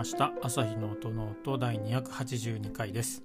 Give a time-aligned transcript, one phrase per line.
[0.00, 0.32] ました。
[0.40, 3.22] 朝日の音の音第282回です。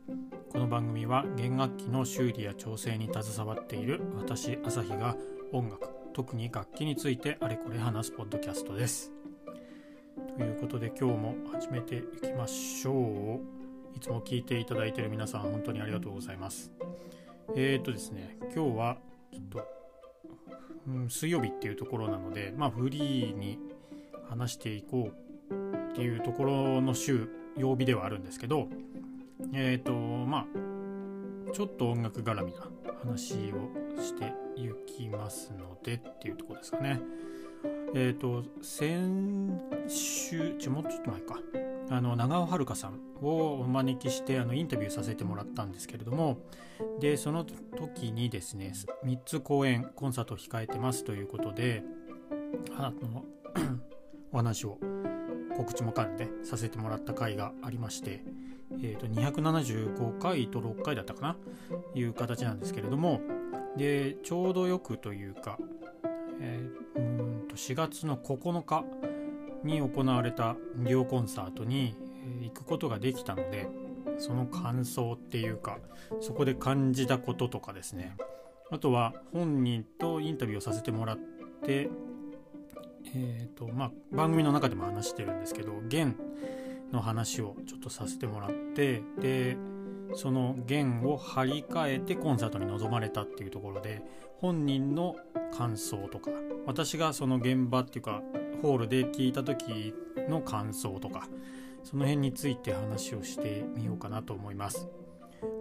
[0.51, 5.15] この番組は弦楽器の修理や調整に携わっている私朝日が
[5.53, 9.13] 音楽特に楽器についてあれこれ話すポッドキャストです。
[10.37, 13.95] ということで今日も始めていきましょう。
[13.95, 16.73] いつも聞いていただいている皆さん本当にありがとうございます。
[17.55, 18.97] えー、っとですね今日は
[19.31, 19.65] ちょっと、
[20.89, 23.59] うん、水曜日っていうところなのでまあフリーに
[24.27, 25.24] 話していこう
[25.95, 28.67] っていうところの週曜日ではあるんですけど
[29.53, 30.45] えっ、ー、とまあ
[31.53, 32.67] ちょっと音楽絡みな
[33.01, 36.99] 話をしていきますのでっていうとこですかね。
[37.93, 41.39] えっ、ー、と先週ちょもうちょっと前か
[41.89, 46.39] あの長尾遥さんをお招きしてあのインタビューさせてもらったんですけれども
[46.99, 48.73] でその時にですね
[49.05, 51.83] 3つ公演コンサートを控えてますということで
[52.77, 53.23] あの
[54.33, 54.77] お話を
[55.55, 58.23] 告知も兼ねてさせてもらった回がありまして、
[58.81, 61.37] えー、と275回と6回だったかな
[61.93, 63.21] いう形なんですけれども
[63.77, 65.57] でちょうどよくというか、
[66.39, 67.01] えー、う
[67.45, 68.83] んと4月の9日
[69.63, 71.95] に行われた両コンサートに
[72.41, 73.67] 行くことができたので
[74.17, 75.79] その感想っていうか
[76.21, 78.15] そこで感じたこととかですね。
[78.71, 81.17] あとは本人とインタビューをさせてもらっ
[81.63, 81.89] て
[83.13, 86.15] えーとまあ、番組の中でも話してるんですけど弦
[86.91, 89.57] の話をちょっとさせてもらってで
[90.13, 94.01] その弦を張り替えてコンサートに臨まれたっていうところで
[94.39, 95.15] 本人の
[95.55, 96.31] 感想とか
[96.65, 98.21] 私がその現場っていうか
[98.61, 99.93] ホールで聞いた時
[100.29, 101.27] の感想とか
[101.83, 104.87] その辺について話をしてみようかなと思います。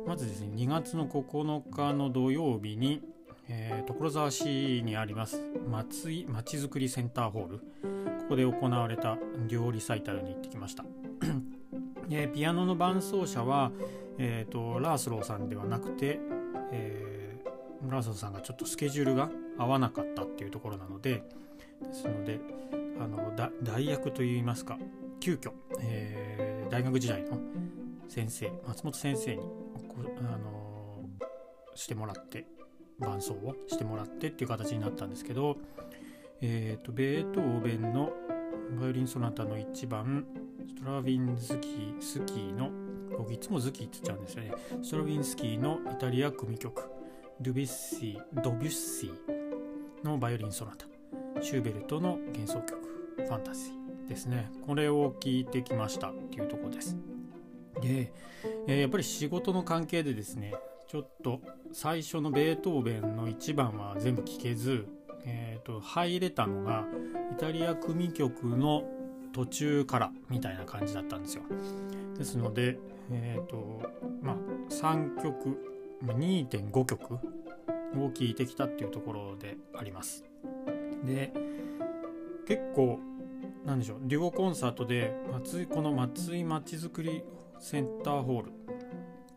[0.06, 3.02] まずですね2月の9日の土曜日に
[3.48, 7.58] えー、所沢市にあります松井まちづくりセンターホール。
[7.58, 10.84] ここで行われた料理サイタルに行ってきました。
[12.10, 13.70] えピアノの伴奏者は、
[14.18, 16.18] えーと、ラースローさんではなくて、
[16.72, 21.22] えー、ラースローさんがちょっとスケジュールが合わなかったっていうところなので
[21.82, 22.40] ですので
[23.00, 23.32] あの
[23.62, 24.78] 代役といいますか
[25.20, 27.38] 急遽、えー、大学時代の
[28.08, 29.42] 先生松本先生に
[30.18, 31.08] あの
[31.74, 32.46] してもらって
[32.98, 35.56] 伴奏をしてもらってっていう形になったんですけど、
[36.40, 38.12] えーと、ベートーベンの
[38.78, 40.26] バイオリンソナタの1番
[40.66, 42.70] ストラヴィンスキースキーの
[43.16, 44.52] 僕いつもズキーって言っちゃうんですよね。
[44.82, 46.90] ストラヴィンスキーのイタリア組曲
[47.40, 50.86] ドゥビッシードビュッシーのバイオリンソナタ。
[51.40, 52.78] シューベルトの幻想曲
[53.16, 54.50] ファンタジーですね。
[54.66, 56.96] これを聞いてきましたっていうとこです。
[57.80, 58.12] で、
[58.66, 60.54] えー、やっぱり仕事の関係でですね
[60.94, 61.40] ちょっと
[61.72, 64.86] 最初のベートーベンの1番は全部聴けず、
[65.24, 66.84] えーと、入れたのが
[67.32, 68.84] イタリア組曲の
[69.32, 71.42] 途中からみたいな感じだったんですよ。
[72.16, 72.78] ですので、
[73.10, 73.82] えーと
[74.22, 74.36] まあ、
[74.70, 75.58] 3曲
[76.04, 77.18] 2.5曲を
[78.10, 80.24] 聴いてきたっていうところであります。
[81.04, 81.32] で
[82.46, 83.00] 結構
[83.64, 87.24] なんでしょうデュオコンサートで松井この松井まちづくり
[87.58, 88.52] センターホール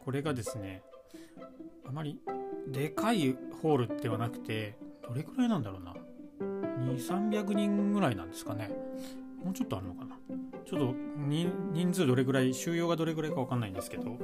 [0.05, 0.83] これがですね
[1.87, 2.19] あまり
[2.67, 4.75] でかいホールではなくて
[5.07, 5.95] どれくらいなんだろうな
[6.93, 8.69] ？2300人ぐらいなんですかね。
[9.43, 10.17] もうちょっとあるのかな？
[10.65, 10.93] ちょっと
[11.25, 14.17] 人数どれぐらい収容がどれぐらいか分かんないんですけど。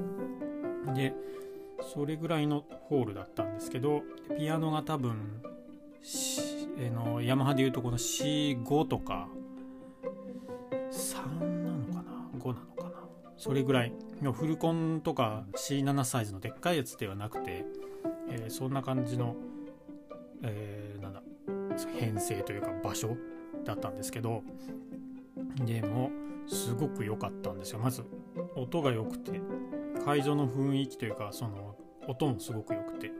[0.94, 1.14] で
[1.94, 4.04] それぐらいのホールだったんですけど
[4.38, 5.42] ピアノが多分
[6.78, 9.28] えのヤマハでいうとこの C5 とか
[10.92, 11.26] 3
[11.64, 12.92] なのかな？5なのかな？
[13.38, 13.94] それぐらい。
[14.32, 17.66] フルコンとか C7 サイズのでっかいやつではなくて、
[18.30, 19.36] えー、そんな感じの、
[20.44, 21.22] えー、なんだ
[22.00, 23.18] 編成というか場所
[23.66, 24.44] だったんですけど
[25.66, 26.12] でも
[26.48, 27.80] すごく良かったんですよ。
[27.80, 28.04] まず
[28.56, 29.42] 音が良くて
[30.06, 31.76] 会場の雰囲気というかその
[32.08, 33.12] 音もすごく良くて。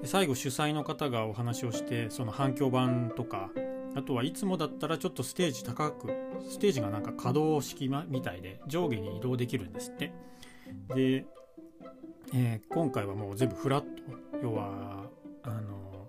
[0.00, 3.50] で最後主催の方がお話をしてその反響板とか
[3.94, 6.08] あとはいつもだったらちょっとステージ高く
[6.48, 10.12] ステージがなんか可動式みたいで上下に移動できるんですって。
[10.94, 11.26] で、
[12.34, 13.88] えー、今回はもう全部フラット。
[14.42, 15.04] 要は
[15.42, 16.08] あの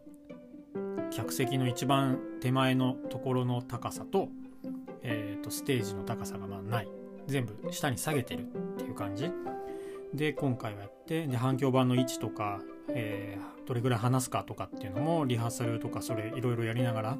[1.11, 4.29] 客席の一番手前のところの高さと,、
[5.01, 6.87] えーと、ステージの高さがまない。
[7.27, 8.45] 全部下に下げてるっ
[8.77, 9.31] ていう感じ。
[10.13, 17.17] で今回はやってで反響板の位置とか、えー、どれぐらい話すかとかっていうのもリハーサルとかそれいろいろやりながら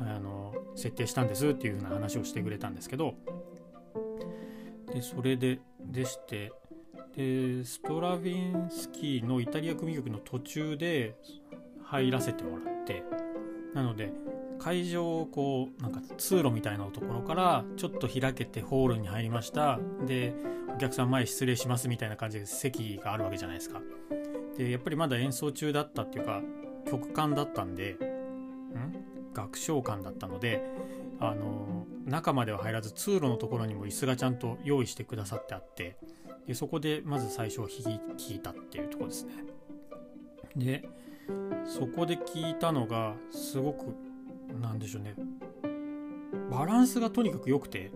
[0.00, 3.14] あの設定したんですっていう風な話をしてくれたんですけど
[4.92, 6.52] でそれででして
[7.16, 11.16] でストラヴィンスキーのイタリア組曲の途中で
[11.84, 13.02] 入らせてもらって
[13.74, 14.12] なので
[14.58, 19.80] 会場をこうなんか通路みたいなところからちょっと開けてホールに入りました。
[20.06, 20.34] で
[20.74, 23.80] お客さん前失礼しますみたいな感じで席があるわけじゃないですか。
[24.56, 26.42] でやっぱりまだ演奏中だったっていうか
[26.90, 27.96] 曲間だったんで
[29.30, 30.62] ん楽章館だったので
[31.20, 35.96] あの中までは入らず通路のところにも椅子がちゃんと用意してくださってあって
[36.46, 38.00] でそこでまず最初弾
[38.30, 39.32] いたっていうとこですね。
[40.56, 40.88] で
[41.64, 43.94] そこで聞いたのがすごく
[44.60, 45.14] なんでしょうね。
[46.50, 47.92] バランスがとにかく良くて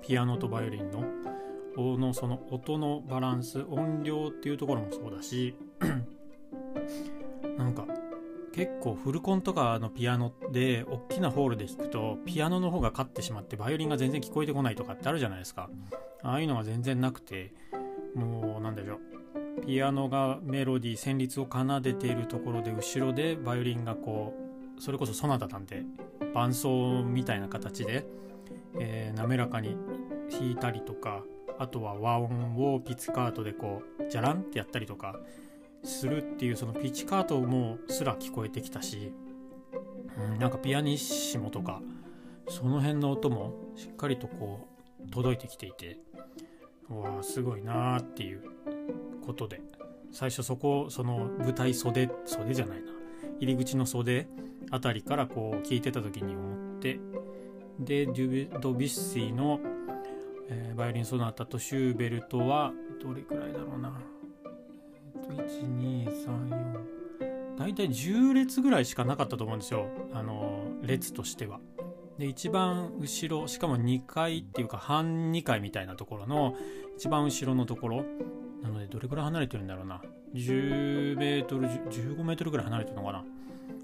[0.00, 1.04] ピアノとバイオリンの。
[1.78, 5.54] のその音のバランス音量っていうところもそうだし
[7.58, 7.86] なんか
[8.56, 15.68] 結構フルコンとかのピアノで大きなホールで弾くとピアノの方が勝ってしまってバイオリンが全然聞こえてこないとかってあるじゃないですか。
[16.22, 17.52] ああいうのが全然なくて
[18.14, 19.60] もうなんでしょう。
[19.66, 24.34] ピアノがメロディー旋律を奏でているところで後ろでバイオリンがこ
[24.78, 25.82] うそれこそソナタなんて
[26.32, 28.06] 伴奏みたいな形で、
[28.80, 29.76] えー、滑らかに
[30.30, 31.22] 弾いたりとか
[31.58, 35.20] あとは和音をピッツカートでこうジャランってやったりとか
[35.84, 39.12] するっていうそのピッチカートもすら聞こえてきたし、
[40.18, 41.80] うん、なんかピアニッシモとか
[42.48, 44.68] その辺の音もしっかりとこ
[45.04, 45.98] う届いてきていて
[46.88, 48.42] うわあすごいなーっていう
[49.24, 49.60] ことで
[50.12, 52.92] 最初そこその舞台袖袖じゃないな
[53.40, 54.28] 入り口の袖
[54.70, 56.98] あたりからこう聞いてた時に思って
[57.78, 59.60] でドビュッシーの、
[60.48, 64.15] えー、バイオリンソナタとシューベルトはどれくらいだろうな。
[65.24, 66.96] 1234
[67.56, 69.88] 大体10列ぐらいしかなかったと思うんですよ。
[70.12, 71.60] あの列としては。
[72.18, 76.54] で一番後ろしかも2階っていうか半2階みたいなところの
[76.96, 78.04] 一番後ろのところ。
[78.62, 80.02] なのでどれくらい離れてるんだろうな。
[80.34, 83.24] 10メートル15メートルぐらい離れてるのかな。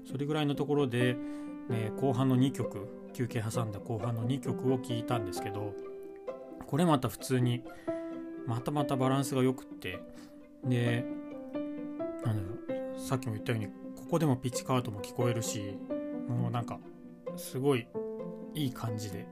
[0.09, 1.15] それぐらいのところで、
[1.69, 5.73] ね、後半の2曲休憩挟んだ後半の2曲を聴いたんですけど
[6.67, 7.63] これまた普通に
[8.45, 9.99] またまたバランスが良くって。
[10.65, 11.05] で
[12.25, 15.77] なんだろうさっきも言ったようにここでもピッチカートも聞こえるし
[16.27, 16.79] もうなんか
[17.35, 17.87] すごい
[18.55, 19.27] いい感じで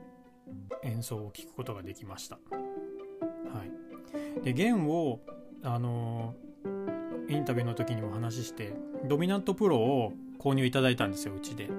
[0.83, 2.35] 演奏を聴くことができました。
[2.35, 3.63] は
[4.39, 5.19] い、で弦を
[5.63, 6.35] あの
[7.29, 8.73] インタビューの時にも話して
[9.07, 11.69] ドミナントプロを購入いただいたんですようちで。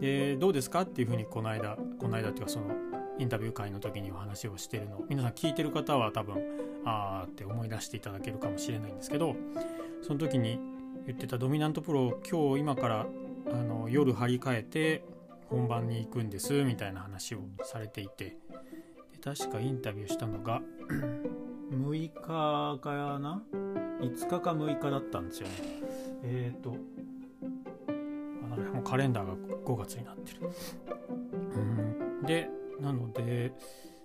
[0.00, 2.66] でどうですかっていうふうにこの間この間っていうかその
[3.18, 6.36] インタビュー会の時にお話をしてるの皆さん聞いてる方は多分
[6.84, 9.36] ああって思い出していただけるかもしれないんですけど
[10.02, 10.58] その時に
[11.06, 13.06] 言ってたドミナントプロを今日今から
[13.50, 15.04] あの夜張り替えて
[15.48, 18.36] 本番に行くんですみたいな話をされていてで
[19.22, 20.60] 確かインタビューしたのが
[21.72, 23.42] 6日かな
[24.00, 25.54] ？5日か6日だったんですよね。
[26.22, 26.76] えっ、ー、と
[28.56, 30.50] あもカレンダーが5月になってる。
[31.30, 32.26] うん。
[32.26, 32.48] で
[32.80, 33.52] なので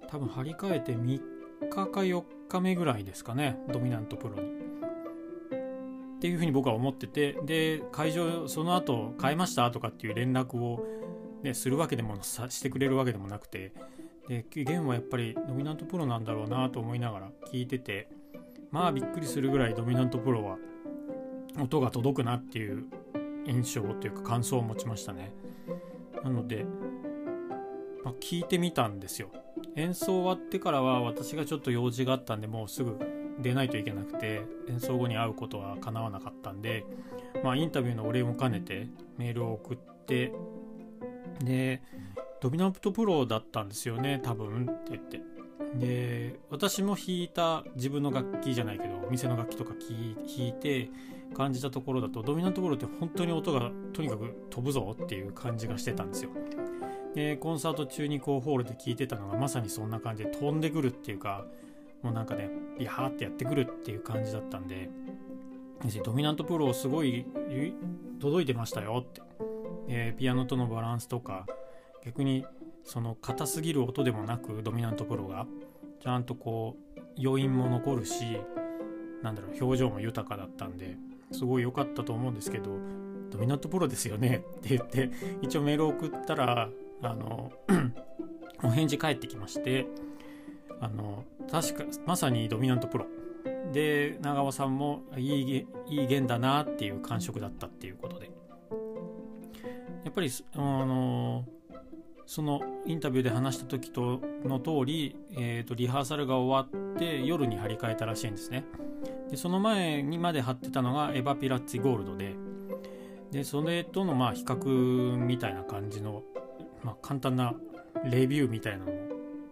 [0.07, 1.21] 多分張り替えて3
[1.75, 4.41] 日か4日目ぐらいですかねドミナントプロに。
[4.41, 10.85] っていうふうに僕は思っててで会場その後変えましたとかっていう連絡を、
[11.43, 13.73] ね、するわけでもさしてくれるわけでもなくて
[14.29, 18.07] で弦はやっぱりドミナントプロなんだろうなと思いながら聞いてて
[18.71, 20.57] まあびっくりするぐらいドミナントプロは
[21.59, 22.85] 音が届くなっていう
[23.45, 25.33] 印象というか感想を持ちましたね
[26.23, 26.65] なので
[28.03, 29.29] まあ、聞いてみたんですよ
[29.75, 32.97] 演奏終わってからは私がちょっと用事があったんでもうすぐ
[33.39, 36.85] 出ないといけなくて演奏後に会うことは叶わなかったんで、
[37.43, 38.87] まあ、インタビューのお礼も兼ねて
[39.17, 40.31] メールを送って
[41.43, 41.81] で
[42.41, 45.21] ドミナントプロだったんですよね多分って言って。
[45.75, 50.91] で私も弾いた自分の楽器じゃないけどお店の楽器とか弾いて
[51.33, 56.29] 感じたところだとドミナントプロって本当に音がとにかく飛ぶぞっていう感じがしてたんですよ。
[57.15, 61.45] でコンサート中にこうホールで聴いてたのがまさにそんな感じで飛んでくるっていうか
[62.01, 64.89] もうなんかねビハーってやってくるっていう感じだったんで
[66.03, 67.25] ドミナントプロすごい
[68.19, 69.21] 届いてましたよって、
[69.89, 71.45] えー、ピアノとのバランスとか
[72.05, 72.45] 逆に
[72.85, 75.45] その硬すぎる音でもなくドミナントプロが
[76.01, 78.37] ちゃんとこう余韻も残るし
[79.21, 80.97] なんだろう表情も豊かだったんで
[81.31, 82.71] すごい良かったと思うんですけど
[83.31, 85.09] ドミナントプロですよねって言って
[85.41, 86.69] 一応メール送ったら
[87.03, 87.51] あの
[88.63, 89.85] お返事返ってきまして
[90.79, 93.05] あの確かまさにドミナントプロ。
[93.73, 98.31] で長尾さんもいいいい弦だなっていう感触だったっていうことで。
[100.03, 101.45] やっぱりあの
[102.25, 108.63] そのインタビューで話した時との通り、えーと、リハーサルが終わって夜に張り替えたらしいんですね。
[109.29, 112.35] でその前にまで貼ってたのがエヴァピラッツィゴールドで。
[113.31, 116.21] でそれとのまあ比較みたいな感じの、
[116.83, 117.53] まあ、簡単な
[118.03, 118.95] レビューみたいなのを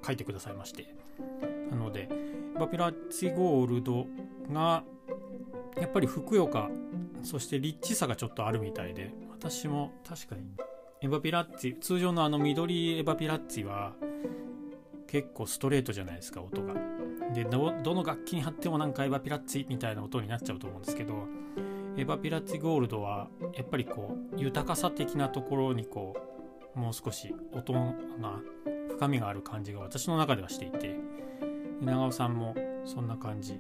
[0.06, 0.94] 書いてくださいまして。
[1.70, 2.10] なので
[2.60, 4.06] バピラッツィゴールド
[4.52, 4.84] が
[5.78, 6.70] やっぱりふくよか
[7.24, 10.42] そしてリッチさがちょっとあるみたいで私も確かに
[11.02, 13.94] エバピラッツィ通常のあの緑エバピラッツィは
[15.08, 16.74] 結構ストレートじゃないですか音が。
[17.34, 21.28] でどの楽器に貼ってもなんかエバピラッツィみたいな音になっちゃうと思うんですけど
[21.96, 26.31] エバピラッツィゴールドはやっぱりこう豊かさ的なところにこう
[26.76, 28.40] もう少し音が
[28.90, 30.96] 深みがある感じが私の中ではしていて
[31.82, 33.58] 長尾さんもそんな感じっ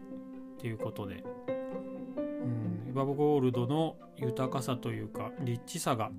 [0.60, 1.50] ていうことで、う
[2.46, 6.12] ん、エバボゴールドの豊かさというかリッチさが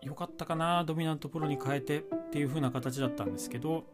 [0.00, 3.84] 良かったかなドミナントプロに変えてっていう風な形だったんですけど、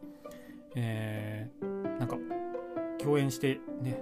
[0.75, 2.17] えー、なんか
[2.99, 4.01] 共演してね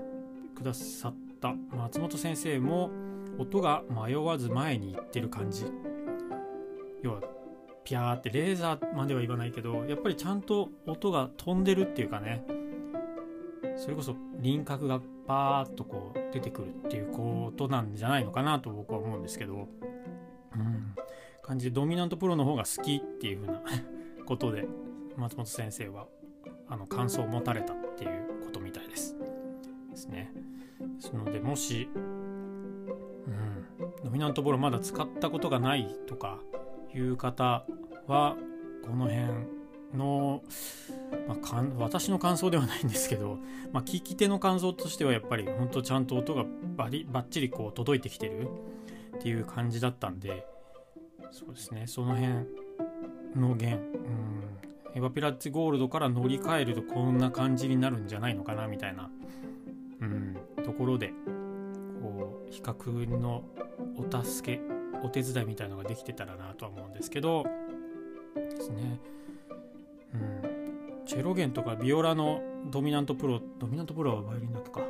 [0.55, 2.89] くださった松本先生も
[3.37, 5.65] 音が迷わず前に行ってる感じ。
[7.03, 7.21] 要は
[7.87, 12.43] ピャーってレーザーまでは言わないけどやっぱりちゃんと音が飛んでるっていうかね。
[13.77, 19.69] それこそ輪郭がパーッとこう出てくるっていうことなんじゃないのかなと僕は思うんですけど、
[20.53, 20.95] うん、
[21.41, 23.61] 感じでドミナントプロの方が好きっていう風な
[24.25, 24.67] ことで
[25.15, 26.07] 松本先生は
[26.67, 29.15] あの感想を持たれたっていうことみたいです。
[29.91, 30.33] ですね。
[30.81, 33.65] ですのでもし、うん、
[34.03, 36.39] ドミナントプロまだ使ったことがないとか
[36.93, 37.65] いう方
[38.07, 38.35] は
[38.83, 39.25] この辺
[39.93, 40.41] の、
[41.27, 43.37] まあ、かん私の感想ではないんですけど、
[43.71, 48.47] まあ、聞き手の感想としてはやっぱり本当ちゃんと音がバリバッチリこう届いてきてる
[49.17, 50.45] っていう感じだったんで
[51.31, 51.87] そうですね。
[51.87, 52.33] その辺
[53.35, 59.09] の弦、うん、エヴァピラッチゴールドから乗り換えるとこんな感じになるんじゃないのかなみたいな、
[60.01, 61.11] うん、ところで
[62.01, 63.43] こう比較の
[63.97, 67.45] お助けお手伝いみたいのができてたらなとは思うんですけど
[68.35, 68.99] ですね。
[70.13, 74.81] うん、チェロ弦とかビオラのドミナントプロドミナントプロはバイオリンだけか。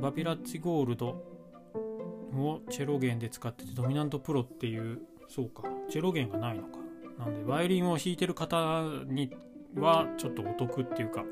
[0.00, 5.62] バピラッチゴールドをチェロ弦で使っててドミナントプロっていうそうか。
[5.88, 6.78] チェロ弦がないのか。
[7.18, 9.30] なんでバイオリンを弾いてる方に
[9.76, 11.24] はちょっとお得っていうか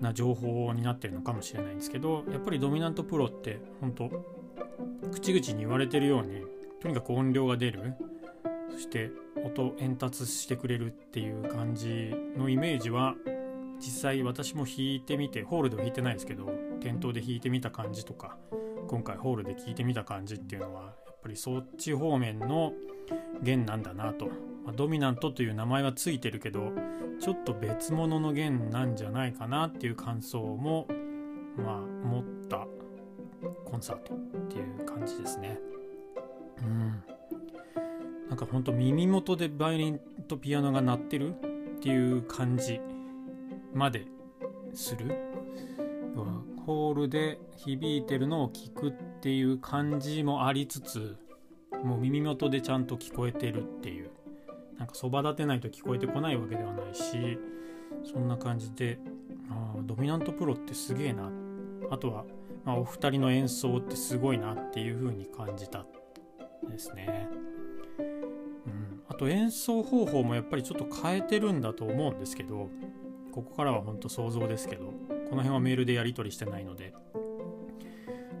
[0.00, 4.10] な情報になってるのかもしれないんですけどやっぱりドミナントプロって本当
[5.12, 6.44] 口々に言われてるように
[6.86, 7.94] とにかく音量が出る。
[8.70, 9.10] そして
[9.44, 13.16] 音伝達してくれるっていう感じのイメージは
[13.80, 16.48] 実際私も弾いてみてホールでは弾いてないですけど
[16.80, 18.36] 店頭で弾いてみた感じとか
[18.86, 22.72] 今回ホールで聴いてみた感じっていうのはやっぱりそっち方面の
[23.42, 24.32] 弦なんだなと、ま
[24.68, 26.70] あ、ドミナントという名前はついてるけど
[27.20, 30.86] ちょっと別物の弦なんじゃないかなっていう感想も
[31.56, 32.68] まあ持った
[33.64, 35.58] コンサートっていう感じですね。
[36.62, 37.02] うん。
[38.28, 42.80] なんかほんと耳元でバイオリンとピアノが鳴ってるっていう感じ
[43.72, 44.06] まで
[44.74, 45.14] する？
[46.66, 51.16] ホールで響いてるのを聞くっていう感じもありつつ
[51.84, 54.10] もう耳元でちゃんと聞こえてるっていう。
[54.76, 57.38] なんかそば立てないと聞こえてこないわけではないし
[58.04, 58.98] そんな感じで
[59.48, 61.30] あドミナントプロってすげえな。
[61.90, 62.24] あとは、
[62.64, 65.86] まあ、お二人の演奏ってすごいなっていう風に感じた
[66.68, 67.28] ですね。
[69.08, 72.68] あと演奏方法もやっぱりちょっと変えてるんだと思うんですけど
[73.32, 74.92] ここからは本当想像ですけどこ
[75.36, 76.92] の辺はメールでやり取りしてないので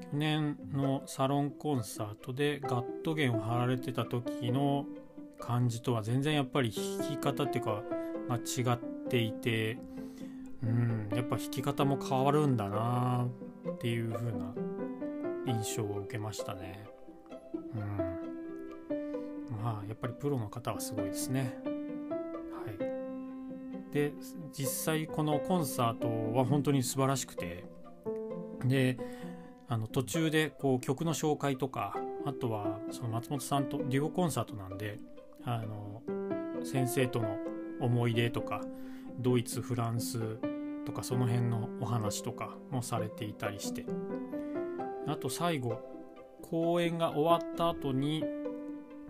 [0.00, 4.86] 去年のサロンコンサートでガット弦を貼られてた時の
[5.38, 7.82] 感じとは全然やっぱり弾き方っていうか、
[8.28, 8.78] まあ、違っ
[9.08, 9.78] ていて
[10.62, 13.28] うんやっぱ弾き方も変わるんだな
[13.68, 14.54] っていう風な
[15.46, 16.86] 印象を受けましたね。
[17.74, 18.05] うん
[19.66, 21.58] あやっぱりプロの方はすごいですね。
[21.64, 24.12] はい、で
[24.52, 27.64] 実際このコンサートは本当に素晴らしくて。
[28.64, 28.98] で
[29.68, 31.94] あの途中でこう曲の紹介とか
[32.24, 34.98] あとはその松本さんとデュオコンサートなんで
[35.44, 36.02] あの
[36.64, 37.36] 先生との
[37.80, 38.62] 思い出とか
[39.18, 40.38] ドイツフランス
[40.84, 43.84] とかその辺のお話とかもされていたりして。
[45.08, 45.80] あと最後
[46.42, 48.24] 公演が終わった後に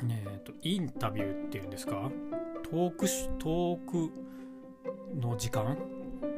[0.03, 2.11] えーと、インタビューっていうんですか？
[2.63, 3.07] トーク
[3.39, 4.13] トーク
[5.19, 5.77] の時間？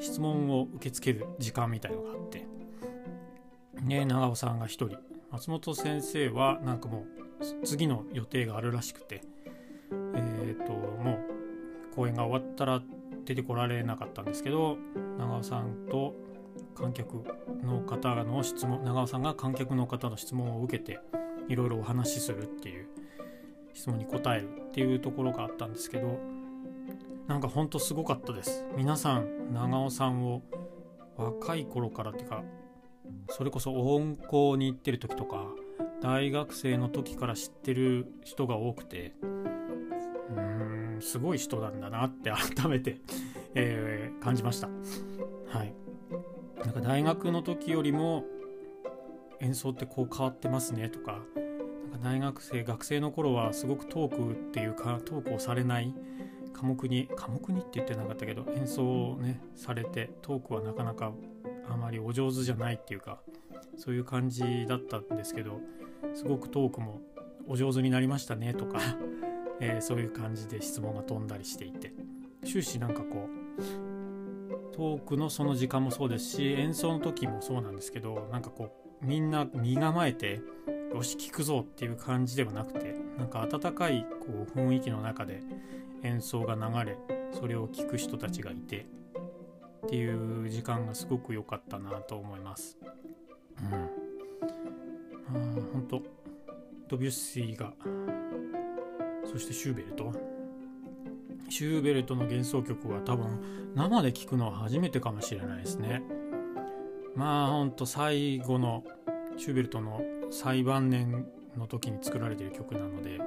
[0.01, 2.47] 質問を受け付ける時間みたいのがあって。
[3.83, 4.91] ね長尾さんが1人。
[5.31, 7.07] 松本先生はなんかも
[7.41, 9.23] う次の予定があるらしくて。
[9.91, 11.19] えっ、ー、とも
[11.93, 12.83] う公演が終わったら
[13.25, 14.77] 出てこられなかったんですけど
[15.19, 16.15] 長尾さんと
[16.75, 17.25] 観客
[17.63, 21.01] の方の質問長尾さんが観客の方の質問を受けて
[21.49, 22.89] いろいろお話しするっていう。
[23.79, 26.19] 質問に答えるっていうところがあったんですけど
[27.29, 28.65] なんかほんとすごかったです。
[28.77, 30.43] 皆さん長尾さんを
[31.17, 32.43] 若い頃からっていうか
[33.29, 35.47] それこそ温校に行ってる時とか
[36.03, 42.99] 大学生の時から知ってる人が多くてうーんすごい人なんだなって改めて
[43.55, 44.69] えー、感じました。
[45.57, 45.73] はい。
[46.65, 48.25] なんか大学の時よりも
[49.41, 51.21] 演奏ってこう変わってますねとか
[52.03, 55.95] 大学生学生の頃はすごくトークっていうかトークをされない。
[56.53, 61.13] 科目に科目にって言ってなかったけど演奏をねされてトークはなかなか
[61.71, 63.21] あまりお上手じゃないっていうか
[63.77, 65.61] そういう感じだったんですけど
[66.15, 67.01] すごくトークも
[67.47, 68.81] お上手になりましたねとか、
[69.61, 71.93] えー、そういう感じで質問が飛んだりしていて。
[72.45, 78.71] 終始なんかこうトークのその時間もそうですし演奏の時もそうなんですけどなんかこ
[79.03, 80.41] うみんな身構えて
[80.95, 85.43] よし聞くぞっていう感じではなくてなんか温かいこう雰囲気の中で
[86.03, 86.97] 演奏が流れ
[87.33, 88.87] それを聞く人たちがいて
[89.87, 92.79] っていう時間がすごく良かったなと思います。
[93.61, 93.89] うん、あ
[95.73, 96.03] 本当
[96.89, 97.73] ドビュッシーが
[99.31, 100.13] そしてシューベルト
[101.51, 106.03] シューベルトの幻想曲は多分生で聴くのは初めてかもしれないですね。
[107.15, 108.85] まあほんと最後の
[109.37, 110.01] シューベルトの
[110.31, 113.21] 最晩年の時に作られてる曲なので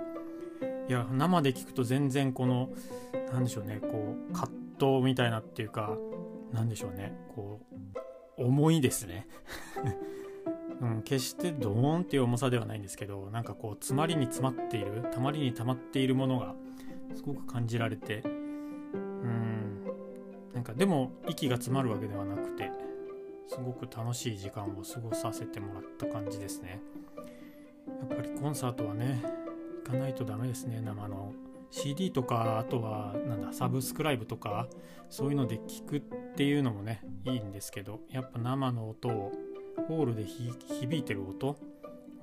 [0.88, 2.70] いや生で聴くと全然この
[3.32, 5.98] 何でしょうねこう葛藤みたいなっていうか
[6.52, 7.60] 何でしょうねこ
[8.38, 9.28] う重いですね。
[10.82, 16.56] うん、決してドーンっていう重さではないんですけどなんかこう詰まりに詰まっているたまりに溜まっているものが
[17.14, 19.86] すごく感じられてうん
[20.56, 22.72] なんかでも息が詰まるわけではなくて
[23.54, 26.80] すごく楽しい時間を過ごさせてもらった感じですね。
[27.86, 29.22] やっぱりコンサートはね
[29.84, 30.80] 行かないとダメですね。
[30.80, 31.34] 生の
[31.70, 34.68] CD とかあとはなんだサブスクライブとか
[35.10, 36.02] そういうので聞くっ
[36.38, 39.34] ていうのもねいいんですけどやっぱ生の音を
[39.90, 41.58] ホールで響いてる音を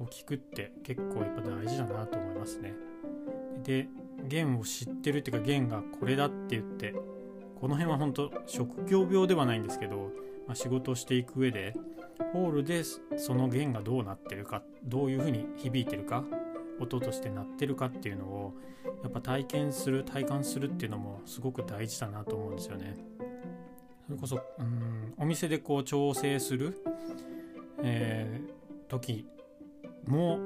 [0.07, 2.73] 聞くって結構やっぱ大事だなと思いますね。
[3.65, 3.87] で
[4.27, 6.95] 弦を知ってるっていうか弦がこれだって言って
[7.61, 10.11] この辺は本当職業病ではないんですけど、
[10.49, 11.75] まあ、仕事をしていく上で
[12.33, 16.25] ホールでその弦がどうなってるかどういうふうに響いてるか
[16.81, 18.55] 音として鳴ってるかっていうのを
[19.03, 22.97] やっぱ体験する体感するっていうのもすごく大事だなと思うんですよね。
[24.07, 26.83] それこそうんお店でこう調整する、
[27.83, 29.27] えー、時
[30.07, 30.39] も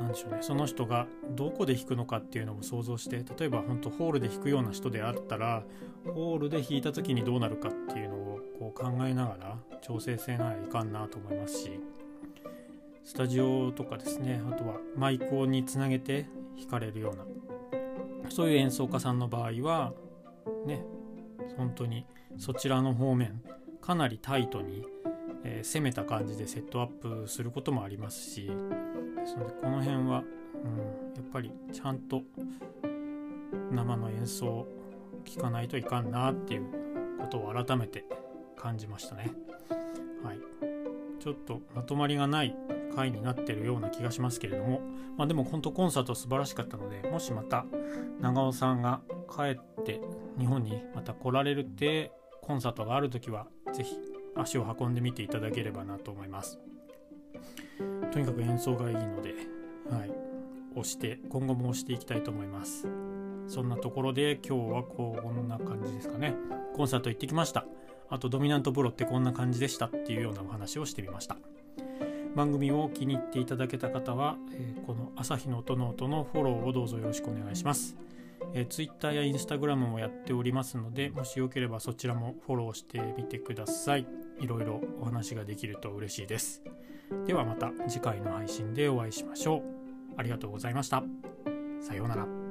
[0.00, 5.64] 何でしょうねその人がどこで弾くのかっていうのも想像して例えば本当ホールで弾くような人であったら
[6.06, 7.72] ホールで弾いた時にどうなるかっ
[8.76, 11.80] 考えながら調整せないかんなと思いますし
[13.04, 16.26] スタジオとかですねあとはマイクにつなげて
[16.58, 19.92] 弾かれるようなそういう演奏家さんの場合は
[20.66, 20.84] ね
[21.56, 22.04] 本当に
[22.36, 23.40] そちらの方面
[23.80, 24.84] かなりタイトに、
[25.44, 30.22] えー、攻めた感じでセットアップすることもありますしですのでこの辺は、うん、や
[31.22, 32.22] っぱりちゃんと
[33.70, 34.68] 生の演奏を
[35.24, 36.66] 聴かないといかんなっていう
[37.20, 38.04] ことを改めて
[38.56, 39.32] 感じましたね。
[40.22, 40.40] はい、
[41.20, 42.56] ちょっとまとまりがない
[42.94, 44.80] 回になってるような気がしますけれども、
[45.16, 47.66] まあ、でも本当コンサート素晴らしかったのでもしまた
[48.20, 50.00] 長尾さんが帰って
[50.38, 52.10] 日本にまた来られるって
[52.42, 53.96] コンサートがある時は是非
[54.34, 56.58] 足を運んでみていただければなと思います。
[58.12, 59.34] とにかく演奏がいいので、
[59.90, 60.10] はい、
[60.72, 62.86] 押して今後も押していきたいと思います。
[63.48, 66.34] そんなところで今日はこんな感じですかね。
[66.74, 67.66] コンサート行ってきました。
[68.08, 71.36] あとドミナントプロってこんな感じでしたっていうようなお話をしてみました
[72.36, 77.96] 番組を気に入っていただけた方は、えー、この朝日の音の音のフォローをどうぞよろしくお願いします。
[78.52, 84.06] えー、Twitter や Instagram もやっておりますので、もしよければそちらもフォローしてみてください。
[84.38, 86.62] いろいろお話ができると嬉しいです。
[87.26, 89.62] ではまた次回の配信でお会いしましょう。
[90.18, 91.02] ありがとうございました。
[91.80, 92.45] さようなら。